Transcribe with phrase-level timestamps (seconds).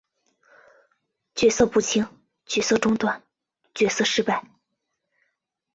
[1.35, 2.07] 角色不清
[2.47, 3.21] 角色中断
[3.75, 4.43] 角色失败